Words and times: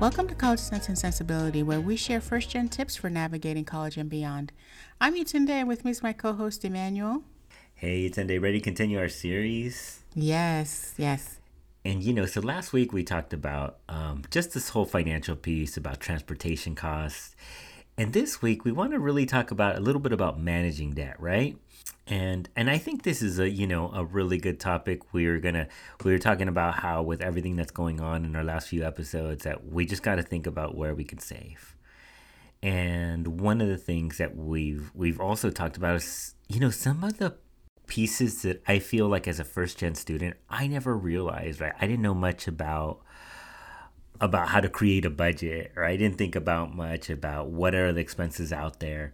Welcome 0.00 0.28
to 0.28 0.34
College 0.34 0.60
Sense 0.60 0.88
and 0.88 0.98
Sensibility, 0.98 1.62
where 1.62 1.78
we 1.78 1.94
share 1.94 2.22
first 2.22 2.48
gen 2.48 2.70
tips 2.70 2.96
for 2.96 3.10
navigating 3.10 3.66
college 3.66 3.98
and 3.98 4.08
beyond. 4.08 4.50
I'm 4.98 5.14
Yetunde, 5.14 5.50
and 5.50 5.68
with 5.68 5.84
me 5.84 5.90
is 5.90 6.02
my 6.02 6.14
co 6.14 6.32
host, 6.32 6.64
Emmanuel. 6.64 7.22
Hey, 7.74 8.08
Yetunde, 8.08 8.40
ready 8.40 8.60
to 8.60 8.64
continue 8.64 8.98
our 8.98 9.10
series? 9.10 10.00
Yes, 10.14 10.94
yes. 10.96 11.38
And 11.84 12.02
you 12.02 12.14
know, 12.14 12.24
so 12.24 12.40
last 12.40 12.72
week 12.72 12.94
we 12.94 13.04
talked 13.04 13.34
about 13.34 13.76
um, 13.90 14.22
just 14.30 14.54
this 14.54 14.70
whole 14.70 14.86
financial 14.86 15.36
piece 15.36 15.76
about 15.76 16.00
transportation 16.00 16.74
costs. 16.74 17.36
And 17.98 18.14
this 18.14 18.40
week 18.40 18.64
we 18.64 18.72
want 18.72 18.92
to 18.92 18.98
really 18.98 19.26
talk 19.26 19.50
about 19.50 19.76
a 19.76 19.80
little 19.80 20.00
bit 20.00 20.12
about 20.12 20.40
managing 20.40 20.92
debt, 20.92 21.20
right? 21.20 21.58
And 22.10 22.48
and 22.56 22.68
I 22.68 22.76
think 22.76 23.04
this 23.04 23.22
is 23.22 23.38
a 23.38 23.48
you 23.48 23.68
know 23.68 23.90
a 23.94 24.04
really 24.04 24.36
good 24.36 24.58
topic. 24.58 25.14
We 25.14 25.26
are 25.26 25.38
gonna 25.38 25.68
we 26.04 26.10
were 26.10 26.18
talking 26.18 26.48
about 26.48 26.74
how 26.74 27.02
with 27.02 27.22
everything 27.22 27.54
that's 27.54 27.70
going 27.70 28.00
on 28.00 28.24
in 28.24 28.34
our 28.34 28.42
last 28.42 28.68
few 28.68 28.84
episodes 28.84 29.44
that 29.44 29.70
we 29.70 29.86
just 29.86 30.02
got 30.02 30.16
to 30.16 30.22
think 30.22 30.46
about 30.46 30.76
where 30.76 30.94
we 30.94 31.04
can 31.04 31.20
save. 31.20 31.76
And 32.62 33.40
one 33.40 33.60
of 33.60 33.68
the 33.68 33.76
things 33.76 34.18
that 34.18 34.36
we've 34.36 34.90
we've 34.92 35.20
also 35.20 35.50
talked 35.50 35.76
about 35.76 35.96
is 35.96 36.34
you 36.48 36.58
know 36.58 36.70
some 36.70 37.04
of 37.04 37.18
the 37.18 37.36
pieces 37.86 38.42
that 38.42 38.60
I 38.66 38.80
feel 38.80 39.08
like 39.08 39.28
as 39.28 39.38
a 39.38 39.44
first 39.44 39.78
gen 39.78 39.94
student 39.94 40.36
I 40.48 40.66
never 40.66 40.96
realized 40.96 41.60
right 41.60 41.72
I 41.80 41.86
didn't 41.86 42.02
know 42.02 42.14
much 42.14 42.46
about 42.46 43.00
about 44.20 44.48
how 44.48 44.60
to 44.60 44.68
create 44.68 45.04
a 45.04 45.10
budget 45.10 45.72
or 45.76 45.84
I 45.84 45.96
didn't 45.96 46.18
think 46.18 46.36
about 46.36 46.74
much 46.74 47.08
about 47.08 47.48
what 47.48 47.74
are 47.74 47.92
the 47.92 48.00
expenses 48.00 48.52
out 48.52 48.78
there 48.80 49.12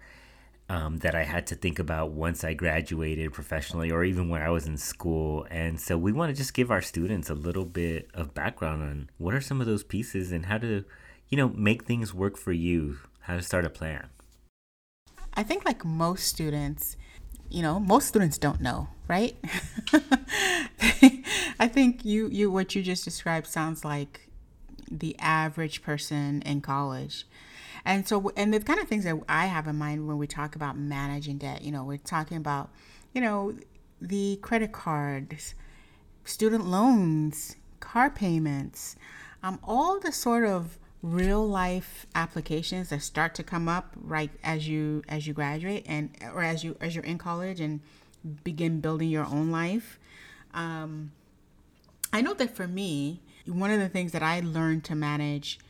um, 0.68 0.98
that 0.98 1.14
I 1.14 1.22
had 1.22 1.46
to 1.48 1.54
think 1.54 1.78
about 1.78 2.10
once 2.10 2.42
I 2.42 2.54
graduated 2.54 3.32
professionally 3.32 3.90
or 3.90 4.02
even 4.04 4.28
when 4.28 4.42
I 4.42 4.50
was 4.50 4.66
in 4.66 4.76
school. 4.76 5.46
And 5.50 5.80
so 5.80 5.96
we 5.96 6.12
want 6.12 6.30
to 6.30 6.36
just 6.36 6.54
give 6.54 6.70
our 6.70 6.82
students 6.82 7.30
a 7.30 7.34
little 7.34 7.64
bit 7.64 8.08
of 8.14 8.34
background 8.34 8.82
on 8.82 9.10
what 9.18 9.34
are 9.34 9.40
some 9.40 9.60
of 9.60 9.66
those 9.66 9.84
pieces 9.84 10.32
and 10.32 10.46
how 10.46 10.58
to, 10.58 10.84
you 11.28 11.36
know, 11.36 11.48
make 11.50 11.84
things 11.84 12.12
work 12.12 12.36
for 12.36 12.52
you, 12.52 12.98
how 13.20 13.36
to 13.36 13.42
start 13.42 13.64
a 13.64 13.70
plan. 13.70 14.08
I 15.34 15.42
think, 15.42 15.64
like 15.64 15.84
most 15.84 16.26
students, 16.26 16.96
you 17.48 17.62
know, 17.62 17.78
most 17.78 18.08
students 18.08 18.38
don't 18.38 18.60
know, 18.60 18.88
right? 19.06 19.36
I 21.60 21.68
think 21.68 22.04
you, 22.04 22.28
you, 22.28 22.50
what 22.50 22.74
you 22.74 22.82
just 22.82 23.04
described 23.04 23.46
sounds 23.46 23.84
like 23.84 24.28
the 24.90 25.16
average 25.18 25.82
person 25.82 26.42
in 26.42 26.60
college. 26.60 27.26
And 27.86 28.06
so, 28.06 28.32
and 28.36 28.52
the 28.52 28.58
kind 28.58 28.80
of 28.80 28.88
things 28.88 29.04
that 29.04 29.16
I 29.28 29.46
have 29.46 29.68
in 29.68 29.76
mind 29.76 30.08
when 30.08 30.18
we 30.18 30.26
talk 30.26 30.56
about 30.56 30.76
managing 30.76 31.38
debt, 31.38 31.62
you 31.62 31.70
know, 31.70 31.84
we're 31.84 31.98
talking 31.98 32.36
about, 32.36 32.68
you 33.14 33.20
know, 33.20 33.56
the 34.00 34.40
credit 34.42 34.72
cards, 34.72 35.54
student 36.24 36.66
loans, 36.66 37.54
car 37.78 38.10
payments, 38.10 38.96
um, 39.40 39.60
all 39.62 40.00
the 40.00 40.10
sort 40.10 40.44
of 40.44 40.78
real 41.00 41.46
life 41.46 42.06
applications 42.16 42.88
that 42.88 43.02
start 43.02 43.36
to 43.36 43.44
come 43.44 43.68
up 43.68 43.92
right 43.94 44.32
as 44.42 44.66
you 44.66 45.04
as 45.08 45.28
you 45.28 45.32
graduate 45.32 45.84
and 45.86 46.10
or 46.34 46.42
as 46.42 46.64
you 46.64 46.76
as 46.80 46.96
you're 46.96 47.04
in 47.04 47.18
college 47.18 47.60
and 47.60 47.78
begin 48.42 48.80
building 48.80 49.08
your 49.08 49.26
own 49.26 49.52
life. 49.52 50.00
Um, 50.52 51.12
I 52.12 52.20
know 52.20 52.34
that 52.34 52.56
for 52.56 52.66
me, 52.66 53.20
one 53.46 53.70
of 53.70 53.78
the 53.78 53.88
things 53.88 54.10
that 54.10 54.24
I 54.24 54.40
learned 54.40 54.82
to 54.84 54.96
manage 54.96 55.60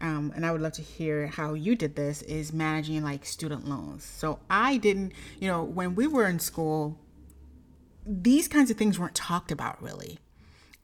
um, 0.00 0.32
and 0.34 0.44
I 0.44 0.52
would 0.52 0.60
love 0.60 0.72
to 0.74 0.82
hear 0.82 1.26
how 1.26 1.54
you 1.54 1.74
did 1.74 1.96
this, 1.96 2.22
is 2.22 2.52
managing 2.52 3.02
like 3.02 3.24
student 3.24 3.68
loans. 3.68 4.04
So 4.04 4.38
I 4.50 4.76
didn't, 4.76 5.12
you 5.40 5.48
know, 5.48 5.62
when 5.62 5.94
we 5.94 6.06
were 6.06 6.26
in 6.26 6.38
school, 6.38 6.98
these 8.04 8.48
kinds 8.48 8.70
of 8.70 8.76
things 8.76 8.98
weren't 8.98 9.14
talked 9.14 9.50
about 9.50 9.82
really. 9.82 10.18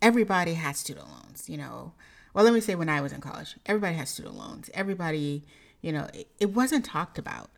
Everybody 0.00 0.54
had 0.54 0.76
student 0.76 1.08
loans, 1.08 1.48
you 1.48 1.56
know. 1.56 1.92
Well, 2.34 2.44
let 2.44 2.54
me 2.54 2.60
say 2.60 2.74
when 2.74 2.88
I 2.88 3.00
was 3.00 3.12
in 3.12 3.20
college, 3.20 3.56
everybody 3.66 3.94
had 3.94 4.08
student 4.08 4.36
loans. 4.36 4.70
Everybody, 4.74 5.44
you 5.80 5.92
know, 5.92 6.08
it, 6.12 6.28
it 6.40 6.50
wasn't 6.54 6.84
talked 6.84 7.18
about. 7.18 7.50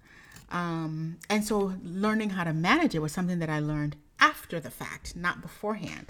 Um, 0.50 1.18
and 1.30 1.44
so 1.44 1.74
learning 1.82 2.30
how 2.30 2.44
to 2.44 2.52
manage 2.52 2.94
it 2.94 2.98
was 2.98 3.12
something 3.12 3.38
that 3.38 3.48
I 3.48 3.60
learned 3.60 3.96
after 4.20 4.60
the 4.60 4.70
fact, 4.70 5.16
not 5.16 5.40
beforehand. 5.40 6.08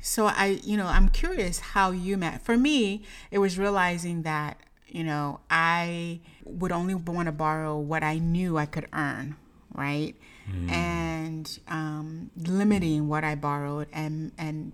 So 0.00 0.26
I, 0.26 0.60
you 0.62 0.76
know, 0.76 0.86
I'm 0.86 1.08
curious 1.08 1.58
how 1.58 1.90
you 1.90 2.16
met. 2.16 2.42
For 2.42 2.56
me, 2.56 3.02
it 3.30 3.38
was 3.38 3.58
realizing 3.58 4.22
that, 4.22 4.58
you 4.86 5.04
know, 5.04 5.40
I 5.50 6.20
would 6.44 6.72
only 6.72 6.94
want 6.94 7.26
to 7.26 7.32
borrow 7.32 7.76
what 7.76 8.02
I 8.02 8.18
knew 8.18 8.56
I 8.56 8.66
could 8.66 8.86
earn, 8.92 9.36
right? 9.74 10.14
Mm. 10.50 10.70
And 10.70 11.58
um, 11.68 12.30
limiting 12.36 13.08
what 13.08 13.24
I 13.24 13.34
borrowed 13.34 13.88
and 13.92 14.32
and 14.38 14.72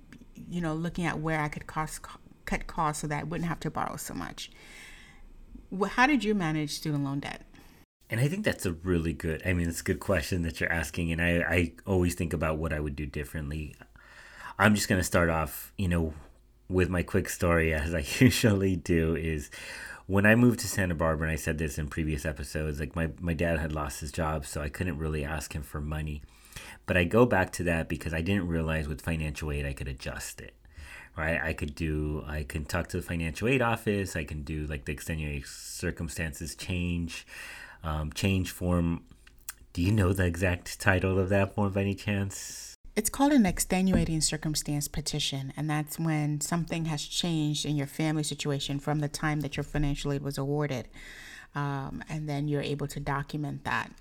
you 0.51 0.61
know, 0.61 0.75
looking 0.75 1.07
at 1.07 1.19
where 1.19 1.41
I 1.41 1.49
could 1.49 1.67
cost 1.67 2.01
cut 2.45 2.67
costs 2.67 3.01
so 3.01 3.07
that 3.07 3.21
I 3.21 3.23
wouldn't 3.25 3.49
have 3.49 3.61
to 3.61 3.71
borrow 3.71 3.97
so 3.97 4.15
much. 4.15 4.51
How 5.91 6.07
did 6.07 6.23
you 6.23 6.35
manage 6.35 6.71
student 6.71 7.05
loan 7.05 7.21
debt? 7.21 7.43
And 8.11 8.21
I 8.21 8.29
think 8.29 8.45
that's 8.45 8.67
a 8.67 8.73
really 8.73 9.15
good, 9.15 9.43
I 9.47 9.55
mean, 9.55 9.69
it's 9.69 9.81
a 9.81 9.85
good 9.85 10.01
question 10.01 10.43
that 10.43 10.61
you're 10.61 10.71
asking. 10.71 11.11
And 11.13 11.23
I, 11.23 11.39
I 11.49 11.73
always 11.87 12.15
think 12.15 12.35
about 12.35 12.59
what 12.59 12.71
I 12.71 12.81
would 12.81 12.95
do 12.95 13.07
differently. 13.07 13.75
I'm 14.63 14.77
just 14.77 14.89
going 14.89 15.01
to 15.01 15.05
start 15.05 15.29
off, 15.29 15.73
you 15.77 15.89
know, 15.89 16.15
with 16.69 16.89
my 16.89 17.03
quick 17.03 17.29
story 17.29 17.75
as 17.75 17.93
I 17.93 18.05
usually 18.25 18.77
do 18.77 19.17
is 19.17 19.51
when 20.07 20.25
I 20.25 20.37
moved 20.37 20.61
to 20.61 20.69
Santa 20.69 20.95
Barbara, 20.95 21.27
and 21.27 21.33
I 21.33 21.37
said 21.37 21.59
this 21.59 21.79
in 21.79 21.89
previous 21.89 22.25
episodes, 22.25 22.79
like 22.79 22.95
my, 22.95 23.11
my 23.19 23.35
dad 23.35 23.59
had 23.59 23.73
lost 23.73 23.99
his 23.99 24.13
job, 24.13 24.47
so 24.47 24.63
I 24.63 24.69
couldn't 24.69 24.99
really 24.99 25.25
ask 25.25 25.53
him 25.53 25.65
for 25.65 25.81
money. 25.81 26.23
But 26.87 26.97
I 26.97 27.03
go 27.03 27.27
back 27.27 27.51
to 27.55 27.65
that 27.65 27.89
because 27.89 28.15
I 28.15 28.21
didn't 28.21 28.47
realize 28.47 28.87
with 28.87 29.01
financial 29.01 29.51
aid 29.51 29.67
I 29.67 29.73
could 29.73 29.89
adjust 29.89 30.41
it. 30.41 30.55
Right? 31.17 31.41
I 31.43 31.55
could 31.55 31.75
do, 31.75 32.25
I 32.29 32.45
can 32.45 32.65
talk 32.65 32.87
to 32.91 32.99
the 32.99 33.03
financial 33.03 33.49
aid 33.49 33.63
office, 33.63 34.15
I 34.15 34.23
can 34.23 34.45
do 34.45 34.67
like 34.67 34.85
the 34.85 34.93
extenuating 34.93 35.43
circumstances 35.45 36.55
change, 36.55 37.27
um, 37.83 38.13
change 38.13 38.53
form. 38.53 39.03
Do 39.73 39.83
you 39.83 39.91
know 39.91 40.13
the 40.13 40.25
exact 40.25 40.79
title 40.81 41.19
of 41.19 41.31
that 41.31 41.57
form 41.57 41.73
by 41.73 41.81
any 41.81 41.97
chance? 41.97 42.72
It's 42.95 43.09
called 43.09 43.33
an 43.33 43.47
extenuating 43.47 44.21
circumstance 44.21 44.87
petition, 44.87 45.53
and 45.57 45.69
that's 45.69 45.99
when 45.99 46.43
something 46.43 46.85
has 46.87 47.03
changed 47.03 47.65
in 47.65 47.75
your 47.75 47.87
family 47.87 48.23
situation 48.23 48.79
from 48.79 48.99
the 48.99 49.09
time 49.09 49.41
that 49.41 49.57
your 49.57 49.65
financial 49.65 50.13
aid 50.13 50.23
was 50.23 50.37
awarded. 50.37 50.89
Um, 51.55 52.03
and 52.09 52.29
then 52.29 52.49
you're 52.49 52.63
able 52.63 52.87
to 52.89 53.01
document 53.01 53.65
that. 53.65 53.93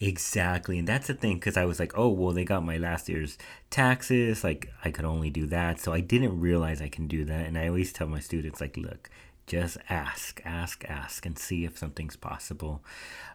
Exactly. 0.00 0.78
And 0.78 0.86
that's 0.86 1.06
the 1.06 1.14
thing 1.14 1.36
because 1.36 1.56
I 1.56 1.64
was 1.64 1.80
like, 1.80 1.96
oh, 1.96 2.08
well, 2.08 2.32
they 2.32 2.44
got 2.44 2.64
my 2.64 2.76
last 2.76 3.08
year's 3.08 3.38
taxes. 3.70 4.44
Like, 4.44 4.70
I 4.84 4.90
could 4.90 5.06
only 5.06 5.30
do 5.30 5.46
that. 5.46 5.80
So 5.80 5.92
I 5.92 6.00
didn't 6.00 6.38
realize 6.38 6.82
I 6.82 6.88
can 6.88 7.06
do 7.06 7.24
that. 7.24 7.46
And 7.46 7.56
I 7.56 7.68
always 7.68 7.92
tell 7.92 8.06
my 8.06 8.20
students, 8.20 8.60
like, 8.60 8.76
look, 8.76 9.08
just 9.46 9.78
ask, 9.88 10.40
ask, 10.44 10.84
ask, 10.88 11.24
and 11.24 11.38
see 11.38 11.64
if 11.64 11.78
something's 11.78 12.16
possible. 12.16 12.84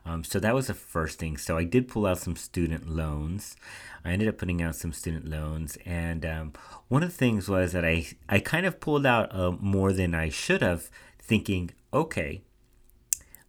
Um, 0.05 0.23
so 0.23 0.39
that 0.39 0.53
was 0.53 0.67
the 0.67 0.73
first 0.73 1.19
thing. 1.19 1.37
So 1.37 1.57
I 1.57 1.63
did 1.63 1.87
pull 1.87 2.05
out 2.05 2.17
some 2.17 2.35
student 2.35 2.89
loans. 2.89 3.55
I 4.03 4.11
ended 4.11 4.27
up 4.27 4.37
putting 4.37 4.61
out 4.61 4.75
some 4.75 4.91
student 4.91 5.25
loans, 5.25 5.77
and 5.85 6.25
um, 6.25 6.53
one 6.89 7.03
of 7.03 7.09
the 7.09 7.17
things 7.17 7.47
was 7.47 7.71
that 7.71 7.85
I 7.85 8.07
I 8.27 8.39
kind 8.39 8.65
of 8.65 8.79
pulled 8.79 9.05
out 9.05 9.33
uh, 9.33 9.51
more 9.51 9.93
than 9.93 10.13
I 10.13 10.29
should 10.29 10.61
have, 10.61 10.89
thinking, 11.19 11.71
okay, 11.93 12.41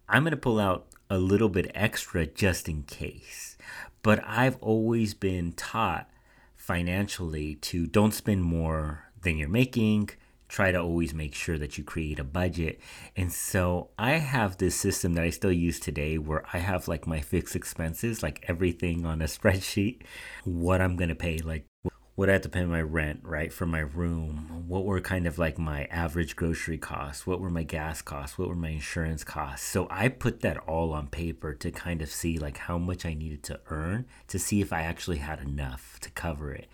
I'm 0.09 0.25
gonna 0.25 0.37
pull 0.37 0.61
out 0.61 0.87
a 1.11 1.19
little 1.19 1.49
bit 1.49 1.71
extra 1.75 2.27
just 2.27 2.69
in 2.69 2.85
case. 2.85 3.57
But 4.03 4.23
I've 4.27 4.57
always 4.61 5.15
been 5.15 5.53
taught 5.53 6.09
financially 6.57 7.57
to 7.57 7.87
don't 7.87 8.15
spend 8.15 8.45
more 8.45 9.11
than 9.21 9.37
you're 9.37 9.49
making 9.49 10.11
try 10.53 10.71
to 10.71 10.79
always 10.79 11.15
make 11.15 11.35
sure 11.35 11.57
that 11.57 11.79
you 11.79 11.83
create 11.83 12.19
a 12.19 12.25
budget. 12.25 12.79
And 13.17 13.33
so 13.33 13.89
I 13.99 14.13
have 14.13 14.59
this 14.59 14.77
system 14.77 15.15
that 15.15 15.25
I 15.25 15.31
still 15.31 15.51
use 15.51 15.81
today 15.81 16.19
where 16.19 16.45
I 16.53 16.59
have 16.59 16.89
like 16.89 17.07
my 17.07 17.21
fixed 17.21 17.57
expenses, 17.57 18.23
like 18.23 18.45
everything 18.47 19.07
on 19.07 19.23
a 19.23 19.25
spreadsheet, 19.37 20.03
what 20.45 20.83
I'm 20.83 20.97
going 20.97 21.09
to 21.09 21.15
pay, 21.15 21.39
like 21.39 21.65
what 22.15 22.29
I 22.29 22.35
have 22.35 22.43
to 22.43 22.51
pay 22.51 22.67
my 22.67 22.83
rent, 22.83 23.21
right, 23.23 23.51
for 23.51 23.65
my 23.65 23.79
room, 23.79 24.65
what 24.69 24.85
were 24.85 25.01
kind 25.01 25.27
of 25.27 25.39
like 25.39 25.59
my 25.59 25.87
average 25.87 26.37
grocery 26.37 26.77
costs, 26.77 27.27
what 27.27 27.41
were 27.41 27.49
my 27.49 27.63
gas 27.63 28.03
costs, 28.03 28.37
what 28.37 28.49
were 28.49 28.55
my 28.55 28.69
insurance 28.69 29.25
costs. 29.25 29.67
So 29.67 29.89
I 29.91 30.09
put 30.09 30.41
that 30.41 30.59
all 30.59 30.93
on 30.93 31.07
paper 31.07 31.55
to 31.55 31.71
kind 31.71 32.03
of 32.03 32.11
see 32.11 32.39
like 32.39 32.59
how 32.59 32.77
much 32.77 33.07
I 33.07 33.15
needed 33.15 33.43
to 33.45 33.61
earn 33.71 34.05
to 34.29 34.39
see 34.39 34.61
if 34.61 34.75
I 34.75 34.83
actually 34.83 35.17
had 35.19 35.41
enough 35.41 35.99
to 36.03 36.11
cover 36.11 36.53
it. 36.53 36.69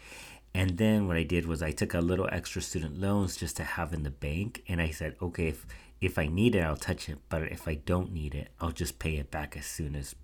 And 0.54 0.78
then 0.78 1.06
what 1.06 1.16
I 1.16 1.22
did 1.22 1.46
was 1.46 1.62
I 1.62 1.70
took 1.70 1.94
a 1.94 2.00
little 2.00 2.28
extra 2.32 2.62
student 2.62 3.00
loans 3.00 3.36
just 3.36 3.56
to 3.58 3.64
have 3.64 3.92
in 3.92 4.02
the 4.02 4.10
bank. 4.10 4.64
And 4.68 4.80
I 4.80 4.90
said, 4.90 5.16
okay, 5.20 5.48
if, 5.48 5.66
if 6.00 6.18
I 6.18 6.26
need 6.26 6.54
it, 6.54 6.64
I'll 6.64 6.76
touch 6.76 7.08
it. 7.08 7.18
But 7.28 7.42
if 7.42 7.68
I 7.68 7.74
don't 7.74 8.12
need 8.12 8.34
it, 8.34 8.48
I'll 8.60 8.72
just 8.72 8.98
pay 8.98 9.16
it 9.16 9.30
back 9.30 9.56
as 9.56 9.66
soon 9.66 9.94
as 9.94 10.14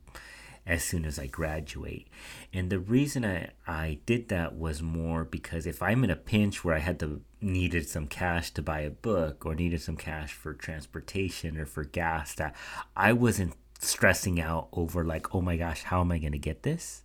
as 0.67 0.83
soon 0.83 1.05
as 1.05 1.19
I 1.19 1.27
graduate. 1.27 2.09
And 2.53 2.71
the 2.71 2.79
reason 2.79 3.25
I, 3.25 3.51
I 3.67 3.99
did 4.07 4.29
that 4.31 4.57
was 4.57 4.81
more 4.81 5.25
because 5.25 5.67
if 5.67 5.83
I'm 5.83 6.05
in 6.05 6.11
a 6.11 6.17
pinch 6.17 6.65
where 6.65 6.75
I 6.75 6.79
had 6.79 6.99
to 7.01 7.21
needed 7.41 7.87
some 7.87 8.07
cash 8.07 8.51
to 8.53 8.63
buy 8.63 8.81
a 8.81 8.91
book 8.91 9.45
or 9.45 9.55
needed 9.55 9.83
some 9.83 9.97
cash 9.97 10.33
for 10.33 10.55
transportation 10.55 11.59
or 11.59 11.67
for 11.67 11.85
gas 11.85 12.35
that 12.37 12.57
I 12.97 13.13
wasn't 13.13 13.55
stressing 13.79 14.41
out 14.41 14.69
over 14.73 15.05
like, 15.05 15.35
oh 15.35 15.43
my 15.43 15.57
gosh, 15.57 15.83
how 15.83 16.01
am 16.01 16.11
I 16.11 16.19
gonna 16.19 16.39
get 16.39 16.63
this? 16.63 17.04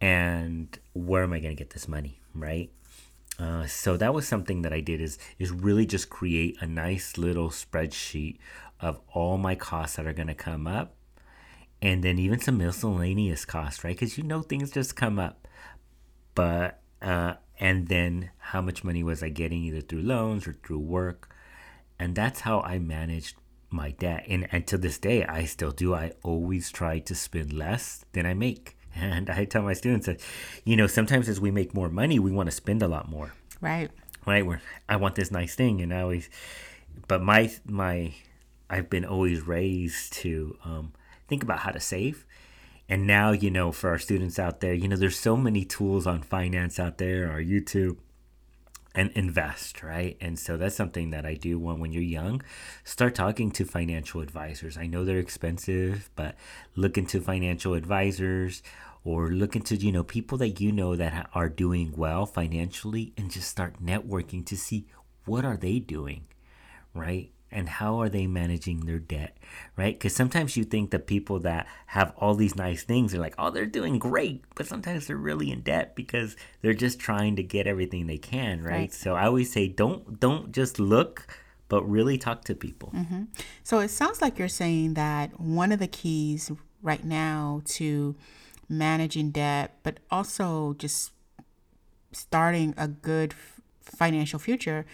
And 0.00 0.78
where 0.92 1.22
am 1.22 1.32
I 1.32 1.40
gonna 1.40 1.54
get 1.54 1.70
this 1.70 1.88
money? 1.88 2.20
right? 2.34 2.70
Uh, 3.38 3.66
so 3.66 3.96
that 3.96 4.12
was 4.12 4.28
something 4.28 4.62
that 4.62 4.72
I 4.72 4.80
did 4.80 5.00
is 5.00 5.18
is 5.38 5.50
really 5.50 5.86
just 5.86 6.10
create 6.10 6.56
a 6.60 6.66
nice 6.66 7.16
little 7.16 7.48
spreadsheet 7.50 8.38
of 8.80 9.00
all 9.12 9.38
my 9.38 9.54
costs 9.54 9.96
that 9.96 10.06
are 10.06 10.12
going 10.12 10.28
to 10.28 10.34
come 10.34 10.66
up, 10.66 10.94
and 11.80 12.02
then 12.02 12.18
even 12.18 12.40
some 12.40 12.58
miscellaneous 12.58 13.44
costs, 13.44 13.82
right? 13.82 13.96
Because 13.96 14.18
you 14.18 14.24
know 14.24 14.42
things 14.42 14.70
just 14.70 14.96
come 14.96 15.18
up, 15.18 15.48
but 16.34 16.80
uh, 17.00 17.34
and 17.58 17.88
then 17.88 18.30
how 18.38 18.60
much 18.60 18.84
money 18.84 19.02
was 19.02 19.22
I 19.22 19.30
getting 19.30 19.64
either 19.64 19.80
through 19.80 20.02
loans 20.02 20.46
or 20.46 20.56
through 20.64 20.80
work, 20.80 21.34
and 21.98 22.14
that's 22.14 22.40
how 22.40 22.60
I 22.60 22.78
managed 22.78 23.36
my 23.70 23.92
debt. 23.92 24.24
And 24.28 24.48
and 24.52 24.66
to 24.66 24.76
this 24.76 24.98
day, 24.98 25.24
I 25.24 25.46
still 25.46 25.70
do. 25.72 25.94
I 25.94 26.12
always 26.22 26.70
try 26.70 26.98
to 26.98 27.14
spend 27.14 27.54
less 27.54 28.04
than 28.12 28.26
I 28.26 28.34
make. 28.34 28.76
And 28.94 29.30
I 29.30 29.44
tell 29.44 29.62
my 29.62 29.72
students 29.72 30.06
that, 30.06 30.20
you 30.64 30.76
know, 30.76 30.86
sometimes 30.86 31.28
as 31.28 31.40
we 31.40 31.50
make 31.50 31.74
more 31.74 31.88
money, 31.88 32.18
we 32.18 32.32
want 32.32 32.48
to 32.48 32.54
spend 32.54 32.82
a 32.82 32.88
lot 32.88 33.08
more. 33.08 33.32
Right. 33.60 33.90
Right. 34.26 34.44
Where 34.44 34.60
I 34.88 34.96
want 34.96 35.14
this 35.14 35.30
nice 35.30 35.54
thing, 35.54 35.80
and 35.80 35.94
I 35.94 36.02
always, 36.02 36.28
but 37.08 37.22
my 37.22 37.50
my, 37.64 38.12
I've 38.68 38.90
been 38.90 39.04
always 39.04 39.46
raised 39.46 40.12
to 40.14 40.56
um, 40.64 40.92
think 41.28 41.42
about 41.42 41.60
how 41.60 41.70
to 41.70 41.80
save. 41.80 42.26
And 42.88 43.06
now, 43.06 43.30
you 43.30 43.50
know, 43.50 43.70
for 43.70 43.88
our 43.90 43.98
students 43.98 44.38
out 44.38 44.60
there, 44.60 44.74
you 44.74 44.88
know, 44.88 44.96
there's 44.96 45.18
so 45.18 45.36
many 45.36 45.64
tools 45.64 46.06
on 46.08 46.22
finance 46.22 46.80
out 46.80 46.98
there, 46.98 47.30
our 47.30 47.40
YouTube, 47.40 47.98
and 48.94 49.10
invest, 49.12 49.82
right? 49.82 50.16
And 50.20 50.38
so 50.38 50.56
that's 50.56 50.74
something 50.74 51.10
that 51.10 51.24
I 51.24 51.34
do 51.34 51.58
when 51.58 51.78
when 51.78 51.92
you're 51.92 52.02
young, 52.02 52.42
start 52.84 53.14
talking 53.14 53.50
to 53.52 53.64
financial 53.64 54.20
advisors. 54.20 54.76
I 54.76 54.86
know 54.86 55.04
they're 55.04 55.18
expensive, 55.18 56.10
but 56.16 56.34
look 56.74 56.98
into 56.98 57.20
financial 57.20 57.74
advisors 57.74 58.62
or 59.04 59.28
look 59.28 59.56
into 59.56 59.76
you 59.76 59.92
know 59.92 60.04
people 60.04 60.38
that 60.38 60.60
you 60.60 60.72
know 60.72 60.96
that 60.96 61.30
are 61.34 61.48
doing 61.48 61.92
well 61.96 62.26
financially 62.26 63.12
and 63.16 63.30
just 63.30 63.48
start 63.48 63.82
networking 63.82 64.44
to 64.46 64.56
see 64.56 64.86
what 65.24 65.44
are 65.44 65.56
they 65.56 65.78
doing, 65.78 66.26
right? 66.94 67.30
And 67.52 67.68
how 67.68 68.00
are 68.00 68.08
they 68.08 68.26
managing 68.26 68.80
their 68.80 68.98
debt 68.98 69.36
right 69.76 69.94
because 69.94 70.14
sometimes 70.14 70.56
you 70.56 70.64
think 70.64 70.90
that 70.90 71.06
people 71.06 71.38
that 71.38 71.66
have 71.86 72.12
all 72.16 72.34
these 72.34 72.56
nice 72.56 72.82
things 72.82 73.14
are 73.14 73.18
like 73.18 73.34
oh 73.38 73.50
they're 73.50 73.66
doing 73.66 73.98
great 73.98 74.42
but 74.54 74.66
sometimes 74.66 75.06
they're 75.06 75.16
really 75.16 75.50
in 75.50 75.60
debt 75.60 75.94
because 75.94 76.36
they're 76.62 76.74
just 76.74 76.98
trying 76.98 77.36
to 77.36 77.42
get 77.42 77.66
everything 77.66 78.06
they 78.06 78.18
can 78.18 78.62
right, 78.62 78.72
right. 78.72 78.92
so 78.92 79.14
i 79.14 79.26
always 79.26 79.52
say 79.52 79.68
don't 79.68 80.20
don't 80.20 80.52
just 80.52 80.78
look 80.78 81.26
but 81.68 81.82
really 81.88 82.18
talk 82.18 82.44
to 82.44 82.54
people 82.54 82.90
mm-hmm. 82.94 83.24
so 83.62 83.78
it 83.78 83.88
sounds 83.88 84.20
like 84.20 84.38
you're 84.38 84.48
saying 84.48 84.94
that 84.94 85.40
one 85.40 85.72
of 85.72 85.78
the 85.78 85.88
keys 85.88 86.50
right 86.82 87.04
now 87.04 87.62
to 87.64 88.14
managing 88.68 89.30
debt 89.30 89.76
but 89.82 89.98
also 90.10 90.74
just 90.78 91.12
starting 92.12 92.74
a 92.76 92.88
good 92.88 93.34
financial 93.80 94.38
future 94.38 94.86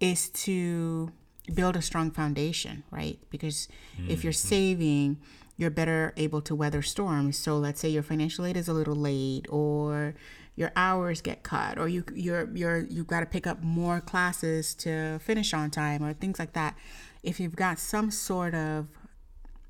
is 0.00 0.30
to 0.30 1.12
build 1.50 1.76
a 1.76 1.82
strong 1.82 2.10
foundation, 2.10 2.84
right? 2.90 3.18
Because 3.30 3.68
mm-hmm. 3.98 4.10
if 4.10 4.24
you're 4.24 4.32
mm-hmm. 4.32 4.48
saving, 4.48 5.18
you're 5.56 5.70
better 5.70 6.14
able 6.16 6.40
to 6.42 6.54
weather 6.54 6.82
storms. 6.82 7.36
So 7.36 7.58
let's 7.58 7.80
say 7.80 7.88
your 7.88 8.02
financial 8.02 8.46
aid 8.46 8.56
is 8.56 8.68
a 8.68 8.72
little 8.72 8.96
late 8.96 9.46
or 9.50 10.14
your 10.56 10.72
hours 10.74 11.20
get 11.20 11.42
cut 11.42 11.78
or 11.78 11.88
you 11.88 12.04
you're 12.14 12.48
you're 12.54 12.80
you've 12.80 13.06
got 13.06 13.20
to 13.20 13.26
pick 13.26 13.46
up 13.46 13.62
more 13.62 14.00
classes 14.00 14.74
to 14.74 15.18
finish 15.20 15.54
on 15.54 15.70
time 15.70 16.02
or 16.02 16.12
things 16.12 16.38
like 16.38 16.54
that. 16.54 16.76
If 17.22 17.40
you've 17.40 17.56
got 17.56 17.78
some 17.78 18.10
sort 18.10 18.54
of 18.54 18.88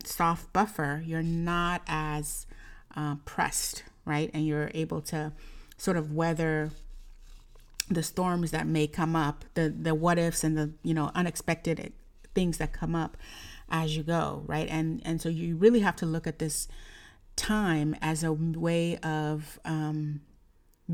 soft 0.05 0.53
buffer, 0.53 1.03
you're 1.05 1.23
not 1.23 1.83
as 1.87 2.47
uh, 2.97 3.17
pressed, 3.25 3.85
right? 4.05 4.31
And 4.33 4.47
you're 4.47 4.71
able 4.75 5.01
to 5.03 5.33
sort 5.77 5.97
of 5.97 6.13
weather 6.13 6.71
the 7.91 8.03
storms 8.03 8.53
that 8.53 8.67
may 8.67 8.87
come 8.87 9.17
up, 9.17 9.45
the 9.55 9.69
the 9.69 9.95
what 9.95 10.19
ifs 10.19 10.45
and 10.45 10.57
the 10.57 10.73
you 10.83 10.95
know 10.95 11.11
unexpected 11.15 11.93
things 12.35 12.59
that 12.59 12.73
come 12.73 12.95
up 12.95 13.17
as 13.69 13.97
you 13.97 14.03
go, 14.03 14.45
right? 14.47 14.69
And 14.69 15.03
and 15.05 15.21
so 15.21 15.29
you 15.29 15.57
really 15.57 15.81
have 15.81 15.97
to 15.97 16.07
look 16.07 16.27
at 16.27 16.39
this 16.39 16.69
time 17.37 17.97
as 18.01 18.23
a 18.23 18.33
way 18.33 18.97
of 18.99 19.59
um, 19.65 20.21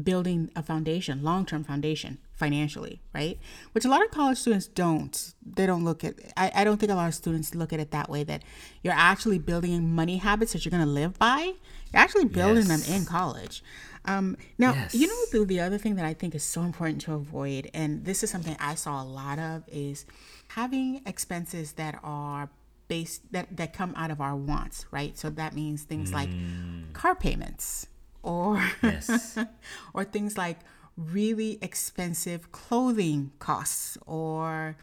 building 0.02 0.50
a 0.54 0.62
foundation, 0.62 1.22
long 1.22 1.46
term 1.46 1.64
foundation 1.64 2.18
financially, 2.32 3.00
right? 3.14 3.38
Which 3.72 3.84
a 3.84 3.88
lot 3.88 4.04
of 4.04 4.10
college 4.10 4.38
students 4.38 4.66
don't. 4.66 5.34
They 5.44 5.66
don't 5.66 5.84
look 5.84 6.04
at. 6.04 6.14
I, 6.36 6.52
I 6.54 6.64
don't 6.64 6.78
think 6.78 6.92
a 6.92 6.94
lot 6.94 7.08
of 7.08 7.14
students 7.14 7.54
look 7.54 7.72
at 7.72 7.80
it 7.80 7.90
that 7.90 8.10
way. 8.10 8.24
That 8.24 8.42
you're 8.82 8.94
actually 8.94 9.38
building 9.38 9.94
money 9.94 10.18
habits 10.18 10.52
that 10.52 10.64
you're 10.64 10.70
going 10.70 10.84
to 10.84 10.90
live 10.90 11.18
by. 11.18 11.54
You're 11.92 12.02
actually 12.02 12.26
building 12.26 12.66
yes. 12.66 12.86
them 12.86 12.94
in 12.94 13.04
college. 13.06 13.62
Um, 14.06 14.36
now, 14.56 14.72
yes. 14.72 14.94
you 14.94 15.08
know, 15.08 15.40
the, 15.40 15.44
the 15.44 15.60
other 15.60 15.78
thing 15.78 15.96
that 15.96 16.04
I 16.04 16.14
think 16.14 16.34
is 16.34 16.44
so 16.44 16.62
important 16.62 17.00
to 17.02 17.14
avoid, 17.14 17.70
and 17.74 18.04
this 18.04 18.22
is 18.22 18.30
something 18.30 18.56
I 18.60 18.76
saw 18.76 19.02
a 19.02 19.04
lot 19.04 19.38
of, 19.38 19.64
is 19.66 20.06
having 20.48 21.02
expenses 21.06 21.72
that 21.72 21.98
are 22.02 22.48
based 22.88 23.32
that 23.32 23.56
that 23.56 23.72
come 23.72 23.92
out 23.96 24.10
of 24.10 24.20
our 24.20 24.36
wants, 24.36 24.86
right? 24.90 25.18
So 25.18 25.28
that 25.30 25.54
means 25.54 25.82
things 25.82 26.10
mm. 26.10 26.14
like 26.14 26.92
car 26.92 27.14
payments, 27.14 27.88
or 28.22 28.62
yes. 28.82 29.38
or 29.94 30.04
things 30.04 30.38
like 30.38 30.60
really 30.96 31.58
expensive 31.60 32.52
clothing 32.52 33.32
costs, 33.40 33.98
or 34.06 34.76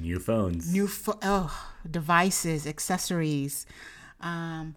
new 0.00 0.18
phones, 0.18 0.72
new 0.72 0.88
fo- 0.88 1.18
oh, 1.22 1.68
devices, 1.88 2.66
accessories. 2.66 3.66
Um, 4.20 4.76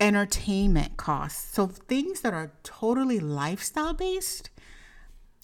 entertainment 0.00 0.96
costs. 0.96 1.54
So 1.54 1.66
things 1.66 2.22
that 2.22 2.32
are 2.32 2.52
totally 2.62 3.20
lifestyle 3.20 3.92
based, 3.92 4.50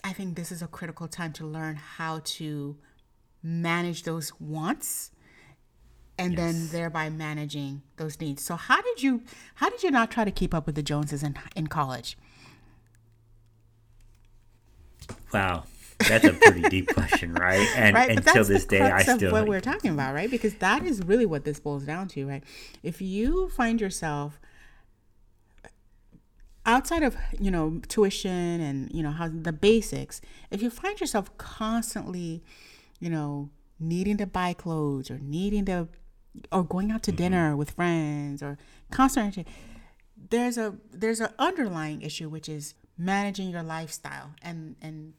I 0.03 0.13
think 0.13 0.35
this 0.35 0.51
is 0.51 0.63
a 0.63 0.67
critical 0.67 1.07
time 1.07 1.33
to 1.35 1.47
learn 1.47 1.77
how 1.77 2.21
to 2.25 2.77
manage 3.43 4.03
those 4.05 4.33
wants 4.41 5.11
and 6.19 6.33
yes. 6.33 6.41
then 6.41 6.69
thereby 6.69 7.11
managing 7.11 7.83
those 7.97 8.19
needs. 8.21 8.43
So 8.43 8.57
how 8.57 8.81
did 8.81 9.03
you 9.03 9.23
how 9.57 9.69
did 9.69 9.83
you 9.83 9.91
not 9.91 10.11
try 10.11 10.25
to 10.25 10.31
keep 10.31 10.55
up 10.55 10.67
with 10.67 10.75
the 10.75 10.83
Joneses 10.83 11.23
in 11.23 11.37
in 11.55 11.67
college? 11.67 12.17
Wow. 15.33 15.65
That's 15.99 16.25
a 16.25 16.33
pretty 16.35 16.63
deep 16.63 16.89
question, 16.95 17.33
right? 17.35 17.67
And 17.75 17.95
right, 17.95 18.11
until 18.11 18.45
this 18.45 18.67
day, 18.67 18.81
I 18.81 19.03
still 19.03 19.33
what 19.33 19.43
like, 19.43 19.49
we're 19.49 19.61
talking 19.61 19.93
about, 19.93 20.15
right? 20.15 20.31
Because 20.31 20.55
that 20.57 20.85
is 20.85 21.03
really 21.03 21.25
what 21.27 21.45
this 21.45 21.59
boils 21.59 21.85
down 21.85 22.09
to, 22.09 22.27
right? 22.27 22.45
If 22.83 23.01
you 23.01 23.49
find 23.49 23.81
yourself 23.81 24.39
outside 26.67 27.03
of 27.03 27.17
you 27.39 27.51
know 27.51 27.81
tuition 27.89 28.61
and 28.61 28.93
you 28.93 29.03
know 29.03 29.13
how 29.13 29.29
the 29.29 29.53
basics 29.53 30.21
if 30.51 30.61
you 30.61 30.69
find 30.69 31.01
yourself 31.01 31.37
constantly 31.39 32.43
you 32.99 33.09
know 33.09 33.49
needing 33.79 34.17
to 34.17 34.27
buy 34.27 34.53
clothes 34.53 35.11
or 35.11 35.19
needing 35.19 35.65
to 35.65 35.89
or 36.53 36.65
going 36.65 36.91
out 36.91 37.03
to 37.03 37.11
mm-hmm. 37.11 37.19
dinner 37.19 37.57
with 37.57 37.71
friends 37.71 38.43
or 38.43 38.59
constantly 38.91 39.47
there's 40.31 40.59
a 40.59 40.75
there's 40.93 41.21
an 41.21 41.33
underlying 41.39 42.03
issue 42.03 42.29
which 42.29 42.49
is 42.49 42.75
managing 42.99 43.51
your 43.51 43.63
lifestyle 43.63 44.33
and 44.43 44.77
and 44.83 45.15